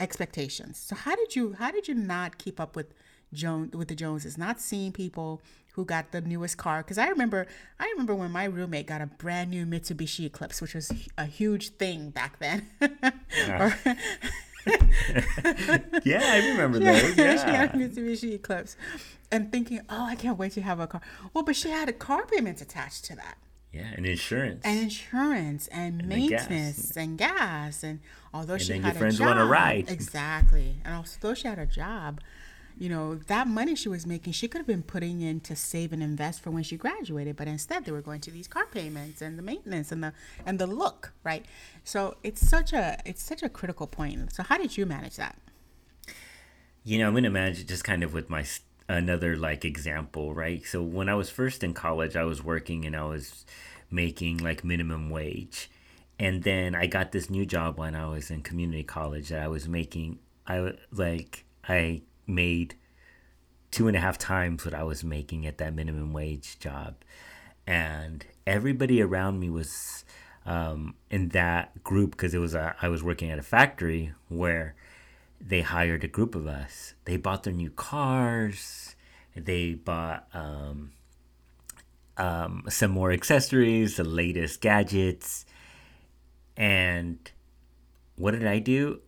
expectations 0.00 0.78
so 0.78 0.94
how 0.94 1.14
did 1.16 1.34
you 1.34 1.54
how 1.58 1.70
did 1.70 1.88
you 1.88 1.94
not 1.94 2.36
keep 2.36 2.60
up 2.60 2.76
with 2.76 2.92
Joan 3.32 3.70
with 3.72 3.88
the 3.88 3.94
Joneses 3.94 4.36
not 4.36 4.60
seeing 4.60 4.92
people 4.92 5.40
who 5.74 5.84
got 5.84 6.12
the 6.12 6.20
newest 6.20 6.56
car 6.56 6.78
because 6.82 6.98
I 6.98 7.08
remember 7.08 7.46
I 7.78 7.86
remember 7.90 8.14
when 8.14 8.30
my 8.30 8.44
roommate 8.44 8.86
got 8.86 9.00
a 9.00 9.06
brand 9.06 9.50
new 9.50 9.66
Mitsubishi 9.66 10.26
Eclipse, 10.26 10.62
which 10.62 10.74
was 10.74 10.90
a 11.18 11.26
huge 11.26 11.70
thing 11.70 12.10
back 12.10 12.38
then. 12.38 12.66
yeah. 12.80 13.74
yeah, 16.04 16.22
I 16.22 16.48
remember 16.50 16.78
those. 16.78 17.16
Yeah. 17.16 17.36
she 17.36 17.52
got 17.52 17.74
a 17.74 17.78
Mitsubishi 17.78 18.34
Eclipse, 18.34 18.76
and 19.30 19.50
thinking, 19.50 19.80
"Oh, 19.88 20.04
I 20.04 20.14
can't 20.14 20.38
wait 20.38 20.52
to 20.52 20.62
have 20.62 20.80
a 20.80 20.86
car." 20.86 21.00
Well, 21.32 21.44
but 21.44 21.56
she 21.56 21.70
had 21.70 21.88
a 21.88 21.92
car 21.92 22.24
payments 22.26 22.62
attached 22.62 23.04
to 23.06 23.16
that. 23.16 23.36
Yeah, 23.72 23.90
and 23.96 24.06
insurance. 24.06 24.62
And 24.64 24.78
insurance 24.78 25.66
and, 25.68 26.00
and 26.00 26.08
maintenance 26.08 26.86
gas. 26.86 26.96
and 26.96 27.18
gas 27.18 27.82
and 27.82 27.98
although 28.32 28.54
and 28.54 28.62
she 28.62 28.74
had 28.74 28.78
a 28.78 28.82
job. 28.82 28.86
And 28.86 28.94
your 28.94 29.00
friends 29.00 29.14
a 29.16 29.18
job, 29.18 29.26
want 29.26 29.38
to 29.40 29.44
ride. 29.46 29.90
Exactly. 29.90 30.76
And 30.84 30.94
although 30.94 31.34
she 31.34 31.48
had 31.48 31.58
a 31.58 31.66
job, 31.66 32.20
you 32.76 32.88
know, 32.88 33.14
that 33.14 33.46
money 33.46 33.74
she 33.76 33.88
was 33.88 34.06
making, 34.06 34.32
she 34.32 34.48
could 34.48 34.58
have 34.58 34.66
been 34.66 34.82
putting 34.82 35.20
in 35.20 35.40
to 35.40 35.54
save 35.54 35.92
and 35.92 36.02
invest 36.02 36.40
for 36.40 36.50
when 36.50 36.64
she 36.64 36.76
graduated, 36.76 37.36
but 37.36 37.46
instead 37.46 37.84
they 37.84 37.92
were 37.92 38.02
going 38.02 38.20
to 38.22 38.30
these 38.30 38.48
car 38.48 38.66
payments 38.66 39.22
and 39.22 39.38
the 39.38 39.42
maintenance 39.42 39.92
and 39.92 40.02
the 40.02 40.12
and 40.44 40.58
the 40.58 40.66
look, 40.66 41.12
right? 41.22 41.46
So 41.84 42.16
it's 42.22 42.46
such 42.46 42.72
a 42.72 43.00
it's 43.06 43.22
such 43.22 43.42
a 43.42 43.48
critical 43.48 43.86
point. 43.86 44.32
So 44.34 44.42
how 44.42 44.58
did 44.58 44.76
you 44.76 44.86
manage 44.86 45.16
that? 45.16 45.38
You 46.82 46.98
know, 46.98 47.08
I'm 47.08 47.14
gonna 47.14 47.30
manage 47.30 47.60
it 47.60 47.68
just 47.68 47.84
kind 47.84 48.02
of 48.02 48.12
with 48.12 48.28
my 48.28 48.44
another 48.88 49.36
like 49.36 49.64
example, 49.64 50.34
right? 50.34 50.64
So 50.66 50.82
when 50.82 51.08
I 51.08 51.14
was 51.14 51.30
first 51.30 51.62
in 51.62 51.74
college, 51.74 52.16
I 52.16 52.24
was 52.24 52.42
working 52.42 52.84
and 52.84 52.96
I 52.96 53.04
was 53.04 53.46
making 53.90 54.38
like 54.38 54.64
minimum 54.64 55.10
wage. 55.10 55.70
And 56.18 56.42
then 56.42 56.74
I 56.74 56.86
got 56.86 57.12
this 57.12 57.30
new 57.30 57.44
job 57.46 57.78
when 57.78 57.94
I 57.94 58.06
was 58.06 58.30
in 58.30 58.42
community 58.42 58.82
college 58.82 59.28
that 59.28 59.42
I 59.42 59.48
was 59.48 59.68
making 59.68 60.18
I 60.46 60.72
like 60.92 61.44
I 61.68 62.02
made 62.26 62.76
two 63.70 63.88
and 63.88 63.96
a 63.96 64.00
half 64.00 64.18
times 64.18 64.64
what 64.64 64.74
I 64.74 64.82
was 64.82 65.02
making 65.02 65.46
at 65.46 65.58
that 65.58 65.74
minimum 65.74 66.12
wage 66.12 66.58
job. 66.58 66.96
And 67.66 68.24
everybody 68.46 69.02
around 69.02 69.40
me 69.40 69.50
was 69.50 70.04
um, 70.46 70.94
in 71.10 71.30
that 71.30 71.82
group 71.82 72.12
because 72.12 72.34
it 72.34 72.38
was 72.38 72.54
a, 72.54 72.76
I 72.80 72.88
was 72.88 73.02
working 73.02 73.30
at 73.30 73.38
a 73.38 73.42
factory 73.42 74.12
where 74.28 74.74
they 75.40 75.62
hired 75.62 76.04
a 76.04 76.08
group 76.08 76.34
of 76.34 76.46
us. 76.46 76.94
They 77.04 77.16
bought 77.16 77.42
their 77.42 77.52
new 77.52 77.70
cars. 77.70 78.94
They 79.34 79.74
bought 79.74 80.28
um, 80.32 80.92
um, 82.16 82.64
some 82.68 82.90
more 82.90 83.10
accessories, 83.10 83.96
the 83.96 84.04
latest 84.04 84.60
gadgets, 84.60 85.44
and 86.56 87.18
what 88.16 88.30
did 88.32 88.46
I 88.46 88.58
do? 88.60 89.00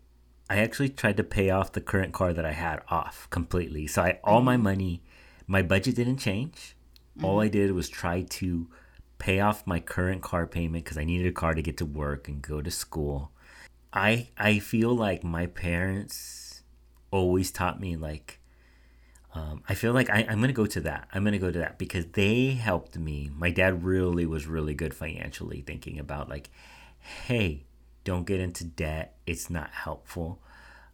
I 0.49 0.59
actually 0.59 0.91
tried 0.91 1.17
to 1.17 1.25
pay 1.25 1.51
off 1.51 1.73
the 1.73 1.81
current 1.81 2.13
car 2.13 2.33
that 2.33 2.45
I 2.45 2.53
had 2.53 2.81
off 2.89 3.29
completely. 3.31 3.87
So 3.87 4.03
I 4.03 4.21
all 4.23 4.43
my 4.43 4.55
mm-hmm. 4.55 4.63
money, 4.63 5.03
my 5.47 5.63
budget 5.63 5.97
didn't 5.97 6.19
change. 6.19 6.77
Mm-hmm. 7.17 7.25
All 7.25 7.41
I 7.41 7.49
did 7.49 7.73
was 7.73 7.89
try 7.89 8.23
to 8.23 8.69
pay 9.19 9.41
off 9.41 9.67
my 9.67 9.81
current 9.81 10.23
car 10.23 10.47
payment 10.47 10.85
because 10.85 10.99
I 10.99 11.05
needed 11.05 11.27
a 11.27 11.33
car 11.33 11.55
to 11.55 11.63
get 11.63 11.79
to 11.79 11.87
work 11.87 12.29
and 12.29 12.43
go 12.43 12.61
to 12.61 12.71
school. 12.71 13.33
I 13.93 14.29
I 14.37 14.59
feel 14.59 14.95
like 14.95 15.25
my 15.25 15.47
parents 15.47 16.63
always 17.11 17.51
taught 17.51 17.81
me 17.81 17.97
like 17.97 18.41
um, 19.35 19.63
I 19.69 19.75
feel 19.75 19.93
like 19.93 20.09
I, 20.09 20.27
I'm 20.29 20.41
gonna 20.41 20.53
go 20.53 20.67
to 20.67 20.81
that. 20.83 21.09
I'm 21.13 21.23
gonna 21.23 21.39
go 21.39 21.51
to 21.51 21.59
that 21.59 21.79
because 21.79 22.07
they 22.13 22.51
helped 22.53 22.97
me. 22.97 23.31
My 23.35 23.51
dad 23.51 23.85
really 23.85 24.25
was 24.25 24.47
really 24.47 24.75
good 24.75 24.95
financially, 24.95 25.61
thinking 25.61 25.99
about 25.99 26.31
like, 26.31 26.51
hey, 27.27 27.65
don't 28.07 28.27
get 28.27 28.41
into 28.41 28.65
debt. 28.65 29.19
It's 29.27 29.51
not 29.51 29.71
helpful. 29.71 30.41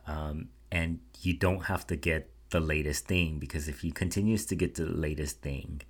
Um, 0.07 0.49
and 0.73 1.01
you 1.21 1.35
don't 1.35 1.67
have 1.67 1.87
to 1.89 1.97
get 1.97 2.31
the 2.49 2.59
latest 2.59 3.07
thing 3.07 3.39
because 3.39 3.69
if 3.69 3.85
you 3.85 3.93
continues 3.93 4.47
to 4.47 4.57
get 4.57 4.75
the 4.75 4.87
latest 4.87 5.43
thing, 5.43 5.83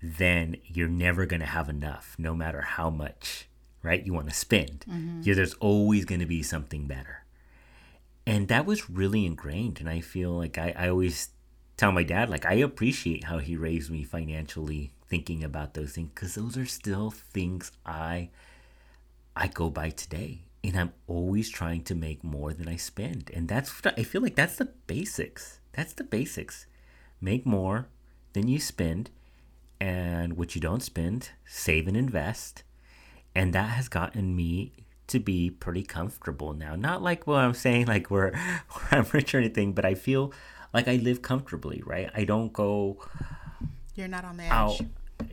then 0.00 0.56
you're 0.64 0.88
never 0.88 1.26
going 1.26 1.40
to 1.40 1.46
have 1.46 1.68
enough 1.68 2.14
no 2.18 2.34
matter 2.34 2.60
how 2.60 2.88
much, 2.88 3.48
right? 3.82 4.06
You 4.06 4.14
want 4.14 4.28
to 4.28 4.34
spend. 4.34 4.84
Mm-hmm. 4.88 5.22
Yeah, 5.24 5.34
there's 5.34 5.54
always 5.54 6.04
going 6.04 6.20
to 6.20 6.26
be 6.26 6.42
something 6.42 6.86
better. 6.86 7.24
And 8.24 8.46
that 8.48 8.64
was 8.64 8.88
really 8.88 9.26
ingrained. 9.26 9.80
And 9.80 9.88
I 9.88 10.00
feel 10.00 10.30
like 10.30 10.56
I, 10.56 10.72
I 10.78 10.88
always 10.88 11.30
tell 11.76 11.90
my 11.90 12.04
dad, 12.04 12.30
like, 12.30 12.46
I 12.46 12.54
appreciate 12.54 13.24
how 13.24 13.38
he 13.38 13.56
raised 13.56 13.90
me 13.90 14.04
financially 14.04 14.92
thinking 15.08 15.42
about 15.42 15.74
those 15.74 15.92
things 15.92 16.10
because 16.14 16.36
those 16.36 16.56
are 16.56 16.64
still 16.64 17.10
things 17.10 17.72
I 17.84 18.30
I 19.36 19.48
go 19.48 19.70
by 19.70 19.90
today. 19.90 20.42
And 20.62 20.78
I'm 20.78 20.92
always 21.06 21.50
trying 21.50 21.82
to 21.84 21.94
make 21.94 22.24
more 22.24 22.54
than 22.54 22.68
I 22.68 22.76
spend. 22.76 23.30
And 23.34 23.48
that's 23.48 23.72
I 23.84 24.02
feel 24.02 24.22
like 24.22 24.34
that's 24.34 24.56
the 24.56 24.70
basics. 24.86 25.60
That's 25.72 25.92
the 25.92 26.04
basics. 26.04 26.66
Make 27.20 27.44
more 27.44 27.88
than 28.32 28.48
you 28.48 28.58
spend 28.58 29.10
and 29.80 30.38
what 30.38 30.54
you 30.54 30.60
don't 30.60 30.82
spend, 30.82 31.30
save 31.44 31.86
and 31.86 31.96
invest. 31.96 32.62
And 33.34 33.52
that 33.52 33.70
has 33.70 33.88
gotten 33.88 34.34
me 34.34 34.72
to 35.08 35.18
be 35.18 35.50
pretty 35.50 35.82
comfortable 35.82 36.54
now. 36.54 36.76
Not 36.76 37.02
like 37.02 37.26
what 37.26 37.38
I'm 37.38 37.54
saying, 37.54 37.86
like 37.86 38.10
we're, 38.10 38.32
I'm 38.90 39.06
rich 39.12 39.34
or 39.34 39.38
anything, 39.38 39.72
but 39.72 39.84
I 39.84 39.94
feel 39.94 40.32
like 40.72 40.88
I 40.88 40.96
live 40.96 41.20
comfortably, 41.20 41.82
right? 41.84 42.10
I 42.14 42.24
don't 42.24 42.52
go. 42.52 42.98
You're 43.94 44.08
not 44.08 44.24
on 44.24 44.36
the 44.38 44.44
edge. 44.44 44.52
Out, 44.52 44.80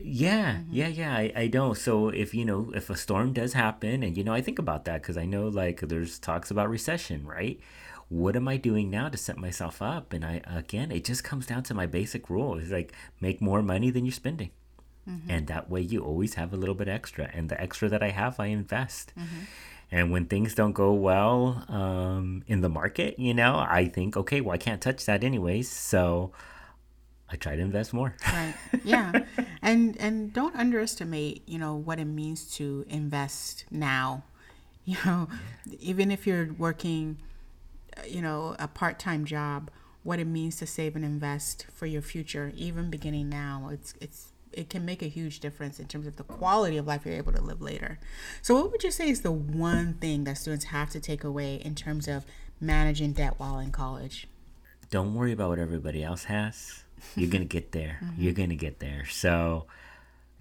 yeah, 0.04 0.54
mm-hmm. 0.54 0.74
yeah, 0.74 0.88
yeah. 0.88 1.14
I, 1.14 1.32
I 1.34 1.46
don't. 1.46 1.76
So 1.76 2.08
if 2.08 2.34
you 2.34 2.44
know 2.44 2.72
if 2.74 2.90
a 2.90 2.96
storm 2.96 3.32
does 3.32 3.52
happen, 3.52 4.02
and 4.02 4.16
you 4.16 4.24
know 4.24 4.32
I 4.32 4.40
think 4.40 4.58
about 4.58 4.84
that 4.84 5.02
because 5.02 5.16
I 5.16 5.24
know 5.24 5.48
like 5.48 5.80
there's 5.80 6.18
talks 6.18 6.50
about 6.50 6.68
recession, 6.68 7.26
right? 7.26 7.60
What 8.08 8.36
am 8.36 8.46
I 8.46 8.56
doing 8.58 8.90
now 8.90 9.08
to 9.08 9.16
set 9.16 9.38
myself 9.38 9.80
up? 9.80 10.12
And 10.12 10.24
I 10.24 10.42
again, 10.46 10.92
it 10.92 11.04
just 11.04 11.24
comes 11.24 11.46
down 11.46 11.62
to 11.64 11.74
my 11.74 11.86
basic 11.86 12.28
rule: 12.28 12.56
is 12.58 12.70
like 12.70 12.92
make 13.20 13.40
more 13.40 13.62
money 13.62 13.90
than 13.90 14.04
you're 14.04 14.12
spending, 14.12 14.50
mm-hmm. 15.08 15.30
and 15.30 15.46
that 15.46 15.70
way 15.70 15.80
you 15.80 16.04
always 16.04 16.34
have 16.34 16.52
a 16.52 16.56
little 16.56 16.74
bit 16.74 16.88
extra, 16.88 17.30
and 17.32 17.48
the 17.48 17.60
extra 17.60 17.88
that 17.88 18.02
I 18.02 18.10
have, 18.10 18.38
I 18.38 18.46
invest. 18.46 19.12
Mm-hmm. 19.18 19.44
And 19.94 20.10
when 20.10 20.24
things 20.24 20.54
don't 20.54 20.72
go 20.72 20.94
well 20.94 21.66
um, 21.68 22.44
in 22.46 22.62
the 22.62 22.70
market, 22.70 23.18
you 23.18 23.34
know, 23.34 23.58
I 23.58 23.84
think, 23.84 24.16
okay, 24.16 24.40
well, 24.40 24.54
I 24.54 24.56
can't 24.56 24.80
touch 24.80 25.04
that 25.04 25.22
anyways, 25.22 25.68
so 25.70 26.32
I 27.32 27.36
try 27.36 27.56
to 27.56 27.62
invest 27.62 27.92
more. 27.92 28.14
right. 28.32 28.54
Yeah. 28.84 29.24
and 29.62 29.96
and 29.98 30.32
don't 30.32 30.54
underestimate, 30.54 31.48
you 31.48 31.58
know, 31.58 31.74
what 31.74 31.98
it 31.98 32.04
means 32.04 32.54
to 32.56 32.84
invest 32.88 33.64
now. 33.70 34.24
You 34.84 34.96
know, 35.04 35.28
yeah. 35.64 35.76
even 35.78 36.10
if 36.10 36.26
you're 36.26 36.52
working, 36.58 37.18
you 38.04 38.20
know, 38.20 38.56
a 38.58 38.66
part-time 38.66 39.24
job, 39.24 39.70
what 40.02 40.18
it 40.18 40.26
means 40.26 40.56
to 40.56 40.66
save 40.66 40.96
and 40.96 41.04
invest 41.04 41.66
for 41.72 41.86
your 41.86 42.02
future, 42.02 42.52
even 42.56 42.90
beginning 42.90 43.28
now. 43.28 43.70
It's 43.72 43.94
it's 44.00 44.32
it 44.52 44.68
can 44.68 44.84
make 44.84 45.00
a 45.02 45.06
huge 45.06 45.40
difference 45.40 45.78
in 45.78 45.86
terms 45.86 46.06
of 46.06 46.16
the 46.16 46.24
quality 46.24 46.76
of 46.76 46.86
life 46.86 47.06
you're 47.06 47.14
able 47.14 47.32
to 47.32 47.40
live 47.40 47.60
later. 47.60 47.98
So, 48.42 48.54
what 48.56 48.72
would 48.72 48.82
you 48.82 48.90
say 48.90 49.08
is 49.08 49.22
the 49.22 49.30
one 49.30 49.94
thing 49.94 50.24
that 50.24 50.38
students 50.38 50.66
have 50.66 50.90
to 50.90 51.00
take 51.00 51.24
away 51.24 51.56
in 51.56 51.74
terms 51.74 52.08
of 52.08 52.24
managing 52.60 53.12
debt 53.12 53.34
while 53.38 53.58
in 53.58 53.70
college? 53.70 54.26
Don't 54.92 55.14
worry 55.14 55.32
about 55.32 55.48
what 55.48 55.58
everybody 55.58 56.04
else 56.04 56.24
has 56.24 56.84
you're 57.16 57.30
gonna 57.30 57.44
get 57.44 57.72
there. 57.72 57.98
Mm-hmm. 58.12 58.22
You're 58.22 58.32
gonna 58.32 58.56
get 58.56 58.80
there. 58.80 59.04
So 59.06 59.66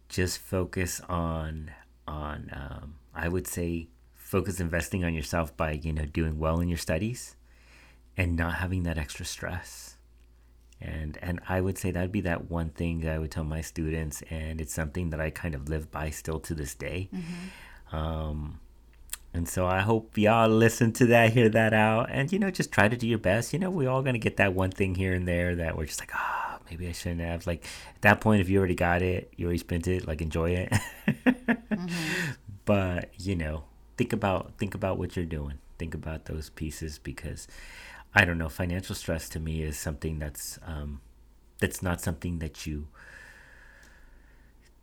just 0.09 0.39
focus 0.39 0.99
on 1.07 1.71
on 2.07 2.49
um, 2.53 2.95
I 3.13 3.27
would 3.27 3.47
say 3.47 3.87
focus 4.15 4.59
investing 4.59 5.03
on 5.03 5.13
yourself 5.13 5.55
by 5.55 5.73
you 5.73 5.93
know 5.93 6.05
doing 6.05 6.39
well 6.39 6.59
in 6.59 6.67
your 6.67 6.77
studies 6.77 7.35
and 8.17 8.35
not 8.35 8.55
having 8.55 8.83
that 8.83 8.97
extra 8.97 9.25
stress. 9.25 9.95
And 10.81 11.19
and 11.21 11.39
I 11.47 11.61
would 11.61 11.77
say 11.77 11.91
that'd 11.91 12.11
be 12.11 12.21
that 12.21 12.49
one 12.49 12.69
thing 12.69 13.01
that 13.01 13.13
I 13.13 13.19
would 13.19 13.31
tell 13.31 13.43
my 13.43 13.61
students, 13.61 14.23
and 14.29 14.59
it's 14.59 14.73
something 14.73 15.11
that 15.11 15.21
I 15.21 15.29
kind 15.29 15.53
of 15.53 15.69
live 15.69 15.91
by 15.91 16.09
still 16.09 16.39
to 16.39 16.55
this 16.55 16.73
day. 16.73 17.09
Mm-hmm. 17.13 17.95
Um, 17.95 18.59
and 19.33 19.47
so 19.47 19.65
I 19.65 19.79
hope 19.79 20.17
y'all 20.17 20.49
listen 20.49 20.91
to 20.93 21.05
that, 21.07 21.33
hear 21.33 21.49
that 21.49 21.73
out, 21.73 22.09
and 22.11 22.31
you 22.31 22.39
know, 22.39 22.51
just 22.51 22.71
try 22.71 22.87
to 22.87 22.97
do 22.97 23.07
your 23.07 23.17
best. 23.17 23.53
You 23.53 23.59
know, 23.59 23.69
we 23.69 23.87
all 23.87 24.01
gonna 24.01 24.17
get 24.17 24.37
that 24.37 24.53
one 24.53 24.71
thing 24.71 24.95
here 24.95 25.13
and 25.13 25.27
there 25.27 25.55
that 25.55 25.77
we're 25.77 25.85
just 25.85 25.99
like, 26.01 26.11
ah, 26.13 26.57
oh, 26.59 26.63
maybe 26.69 26.87
I 26.87 26.91
shouldn't 26.91 27.21
have. 27.21 27.47
Like 27.47 27.63
at 27.95 28.01
that 28.01 28.21
point, 28.21 28.41
if 28.41 28.49
you 28.49 28.57
already 28.57 28.75
got 28.75 29.01
it, 29.01 29.31
you 29.37 29.45
already 29.45 29.59
spent 29.59 29.87
it. 29.87 30.07
Like 30.07 30.21
enjoy 30.21 30.51
it. 30.51 30.73
mm-hmm. 31.07 31.87
But 32.63 33.09
you 33.17 33.35
know, 33.35 33.63
think 33.97 34.13
about 34.13 34.53
think 34.57 34.75
about 34.75 34.97
what 34.97 35.15
you're 35.15 35.25
doing. 35.25 35.57
Think 35.79 35.93
about 35.95 36.25
those 36.25 36.49
pieces 36.49 36.99
because 36.99 37.47
I 38.13 38.23
don't 38.23 38.37
know. 38.37 38.49
Financial 38.49 38.93
stress 38.95 39.27
to 39.29 39.39
me 39.39 39.63
is 39.63 39.79
something 39.79 40.19
that's 40.19 40.59
um, 40.65 41.01
that's 41.59 41.81
not 41.81 42.01
something 42.01 42.39
that 42.39 42.67
you 42.67 42.87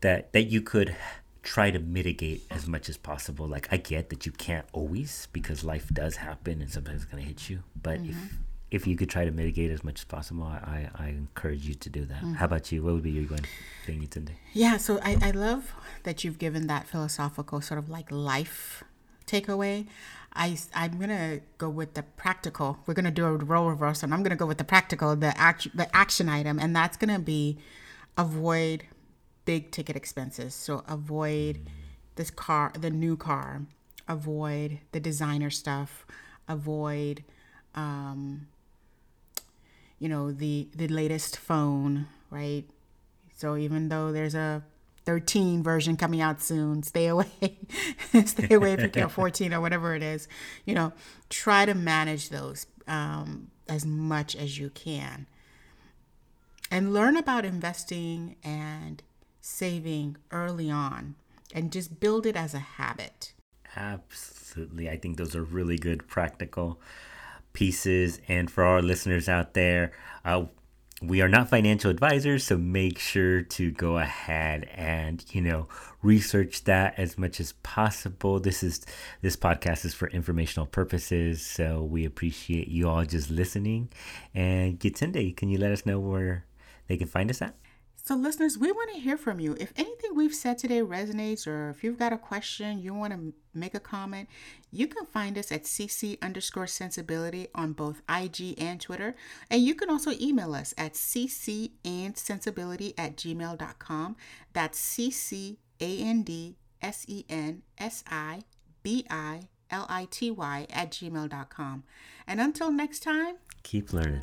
that 0.00 0.32
that 0.32 0.44
you 0.44 0.60
could 0.60 0.96
try 1.42 1.70
to 1.70 1.78
mitigate 1.78 2.44
as 2.50 2.66
much 2.66 2.88
as 2.88 2.96
possible. 2.96 3.46
Like 3.46 3.68
I 3.70 3.76
get 3.76 4.10
that 4.10 4.26
you 4.26 4.32
can't 4.32 4.66
always 4.72 5.28
because 5.32 5.64
life 5.64 5.88
does 5.92 6.16
happen 6.16 6.60
and 6.60 6.70
sometimes 6.70 7.02
it's 7.02 7.10
gonna 7.10 7.22
hit 7.22 7.48
you. 7.48 7.62
But 7.80 8.00
mm-hmm. 8.00 8.10
if 8.10 8.38
if 8.70 8.86
you 8.86 8.96
could 8.96 9.08
try 9.08 9.24
to 9.24 9.30
mitigate 9.30 9.70
as 9.70 9.82
much 9.82 10.00
as 10.00 10.04
possible, 10.04 10.44
I, 10.44 10.90
I, 10.94 11.08
encourage 11.08 11.66
you 11.66 11.74
to 11.74 11.88
do 11.88 12.04
that. 12.04 12.18
Mm-hmm. 12.18 12.34
How 12.34 12.44
about 12.44 12.70
you? 12.70 12.82
What 12.82 12.94
would 12.94 13.02
be 13.02 13.12
your 13.12 13.24
one 13.24 13.40
thing 13.86 14.02
you 14.02 14.06
today? 14.06 14.34
Yeah, 14.52 14.76
so 14.76 15.00
I, 15.02 15.16
I 15.22 15.30
love 15.30 15.74
that 16.02 16.22
you've 16.22 16.38
given 16.38 16.66
that 16.66 16.86
philosophical 16.86 17.62
sort 17.62 17.78
of 17.78 17.88
like 17.88 18.12
life 18.12 18.84
takeaway. 19.26 19.86
I, 20.34 20.58
I'm 20.74 20.98
gonna 20.98 21.40
go 21.56 21.70
with 21.70 21.94
the 21.94 22.02
practical. 22.02 22.78
We're 22.86 22.94
gonna 22.94 23.10
do 23.10 23.24
a 23.24 23.32
role 23.32 23.70
reversal, 23.70 24.06
and 24.06 24.14
I'm 24.14 24.22
gonna 24.22 24.36
go 24.36 24.46
with 24.46 24.58
the 24.58 24.64
practical, 24.64 25.16
the 25.16 25.36
act, 25.38 25.74
the 25.74 25.94
action 25.96 26.28
item, 26.28 26.58
and 26.58 26.76
that's 26.76 26.96
gonna 26.96 27.18
be 27.18 27.58
avoid 28.18 28.84
big 29.48 29.70
ticket 29.70 29.96
expenses. 29.96 30.54
So 30.54 30.84
avoid 30.86 31.60
this 32.16 32.30
car, 32.30 32.70
the 32.78 32.90
new 32.90 33.16
car, 33.16 33.62
avoid 34.06 34.80
the 34.92 35.00
designer 35.00 35.48
stuff, 35.48 36.06
avoid 36.46 37.24
um, 37.74 38.48
you 39.98 40.06
know 40.06 40.32
the 40.32 40.68
the 40.76 40.86
latest 40.88 41.38
phone 41.38 42.08
right? 42.30 42.64
So 43.36 43.56
even 43.56 43.88
though 43.88 44.12
there's 44.12 44.34
a 44.34 44.62
13 45.06 45.62
version 45.62 45.96
coming 45.96 46.20
out 46.20 46.42
soon 46.42 46.82
stay 46.92 47.06
away 47.06 47.56
stay 48.26 48.54
away 48.54 48.74
if 48.74 48.82
you 48.82 48.90
can 48.90 49.08
14 49.20 49.54
or 49.54 49.62
whatever 49.62 49.94
it 49.94 50.02
is 50.02 50.28
you 50.66 50.74
know 50.74 50.92
try 51.30 51.64
to 51.64 51.72
manage 51.72 52.28
those 52.28 52.66
um, 52.86 53.50
as 53.66 53.86
much 53.86 54.36
as 54.36 54.58
you 54.58 54.68
can. 54.68 55.26
And 56.70 56.92
learn 56.92 57.16
about 57.16 57.46
investing 57.46 58.36
and 58.44 59.02
saving 59.48 60.16
early 60.30 60.70
on 60.70 61.14
and 61.54 61.72
just 61.72 61.98
build 62.00 62.26
it 62.26 62.36
as 62.36 62.54
a 62.54 62.58
habit 62.58 63.32
absolutely 63.76 64.88
i 64.88 64.96
think 64.96 65.16
those 65.16 65.34
are 65.34 65.42
really 65.42 65.78
good 65.78 66.06
practical 66.06 66.80
pieces. 67.58 68.20
And 68.28 68.48
for 68.48 68.62
our 68.62 68.80
listeners 68.80 69.28
out 69.28 69.54
there, 69.54 69.90
uh, 70.24 70.44
we 71.02 71.20
are 71.20 71.28
not 71.28 71.48
financial 71.48 71.90
advisors, 71.90 72.44
so 72.44 72.56
make 72.56 73.00
sure 73.00 73.42
to 73.42 73.72
go 73.72 73.98
ahead 73.98 74.68
and 74.74 75.24
you 75.30 75.40
know 75.40 75.68
research 76.02 76.64
that 76.64 76.98
as 76.98 77.18
much 77.18 77.40
as 77.40 77.52
possible. 77.64 78.38
This 78.38 78.62
is 78.62 78.86
this 79.22 79.36
podcast 79.36 79.84
is 79.84 79.94
for 79.94 80.08
informational 80.08 80.66
purposes, 80.66 81.44
so 81.44 81.82
we 81.82 82.04
appreciate 82.04 82.68
you 82.68 82.88
all 82.88 83.04
just 83.04 83.28
listening. 83.28 83.88
And 84.34 84.78
Yetunde, 84.78 85.36
can 85.36 85.48
you 85.48 85.58
let 85.58 85.72
us 85.72 85.84
know 85.84 85.98
where 85.98 86.46
they 86.86 86.96
can 86.96 87.08
find 87.08 87.28
us 87.28 87.42
at? 87.42 87.54
So, 88.08 88.16
listeners, 88.16 88.56
we 88.56 88.72
want 88.72 88.90
to 88.94 89.00
hear 89.00 89.18
from 89.18 89.38
you. 89.38 89.54
If 89.60 89.74
anything 89.76 90.14
we've 90.14 90.34
said 90.34 90.56
today 90.56 90.80
resonates, 90.80 91.46
or 91.46 91.68
if 91.68 91.84
you've 91.84 91.98
got 91.98 92.14
a 92.14 92.16
question, 92.16 92.78
you 92.78 92.94
want 92.94 93.12
to 93.12 93.34
make 93.52 93.74
a 93.74 93.80
comment, 93.80 94.30
you 94.70 94.86
can 94.86 95.04
find 95.04 95.36
us 95.36 95.52
at 95.52 95.64
cc 95.64 96.16
underscore 96.22 96.66
sensibility 96.66 97.48
on 97.54 97.74
both 97.74 98.00
IG 98.08 98.54
and 98.56 98.80
Twitter. 98.80 99.14
And 99.50 99.60
you 99.60 99.74
can 99.74 99.90
also 99.90 100.12
email 100.18 100.54
us 100.54 100.72
at 100.78 100.94
cc 100.94 101.72
and 101.84 102.16
sensibility 102.16 102.94
at 102.96 103.16
gmail.com. 103.16 104.16
That's 104.54 104.80
cc 104.80 105.58
a 105.78 105.98
n 105.98 106.22
d 106.22 106.56
s 106.80 107.04
e 107.08 107.26
n 107.28 107.60
s 107.76 108.02
i 108.10 108.40
b 108.82 109.04
i 109.10 109.48
l 109.70 109.84
i 109.86 110.06
t 110.10 110.30
y 110.30 110.66
at 110.70 110.92
gmail.com. 110.92 111.84
And 112.26 112.40
until 112.40 112.72
next 112.72 113.00
time, 113.00 113.34
Keep 113.64 113.92
learning. 113.92 114.22